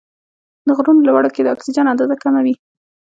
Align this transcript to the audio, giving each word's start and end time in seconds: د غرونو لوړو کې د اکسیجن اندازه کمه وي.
د 0.65 0.67
غرونو 0.77 1.01
لوړو 1.07 1.29
کې 1.35 1.41
د 1.43 1.47
اکسیجن 1.55 1.85
اندازه 1.93 2.15
کمه 2.23 2.41
وي. 2.45 2.55